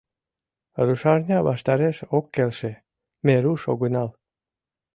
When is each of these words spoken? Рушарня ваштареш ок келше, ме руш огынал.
Рушарня 0.85 1.37
ваштареш 1.47 1.97
ок 2.17 2.25
келше, 2.33 2.71
ме 3.25 3.35
руш 3.43 3.61
огынал. 3.71 4.09